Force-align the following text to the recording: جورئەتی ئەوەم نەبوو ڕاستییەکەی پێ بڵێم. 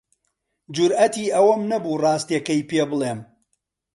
جورئەتی 0.75 1.31
ئەوەم 1.35 1.61
نەبوو 1.71 1.99
ڕاستییەکەی 2.03 2.61
پێ 2.69 2.83
بڵێم. 2.89 3.19